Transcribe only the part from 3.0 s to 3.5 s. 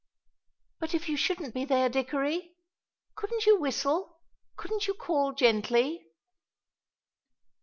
Couldn't